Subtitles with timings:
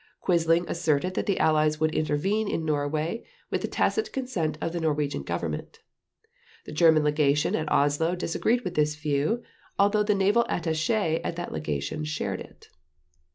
[0.19, 4.79] Quisling asserted that the Allies would intervene in Norway with the tacit consent of the
[4.79, 5.77] Norwegian Government.
[6.65, 9.43] The German Legation at Oslo disagreed with this view,
[9.77, 12.69] although the Naval Attaché at that Legation shared it.